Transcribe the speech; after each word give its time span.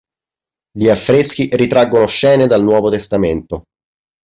Gli 0.71 0.89
affreschi 0.89 1.47
ritraggono 1.51 2.07
scene 2.07 2.47
dal 2.47 2.63
Nuovo 2.63 2.89
Testamento. 2.89 3.65